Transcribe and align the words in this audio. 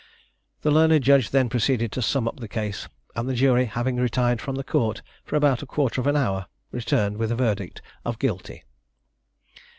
The 0.61 0.71
learned 0.71 1.03
Judge 1.03 1.29
then 1.29 1.47
proceeded 1.47 1.91
to 1.91 2.01
sum 2.01 2.27
up 2.27 2.39
the 2.39 2.47
case, 2.47 2.87
and 3.15 3.29
the 3.29 3.35
Jury 3.35 3.65
having 3.65 3.97
retired 3.97 4.41
from 4.41 4.55
the 4.55 4.63
Court, 4.63 5.03
for 5.23 5.35
about 5.35 5.61
a 5.61 5.67
quarter 5.67 6.01
of 6.01 6.07
an 6.07 6.15
hour, 6.17 6.47
returned 6.71 7.17
with 7.17 7.31
a 7.31 7.35
verdict 7.35 7.83
of 8.03 8.17
Guilty. 8.17 8.63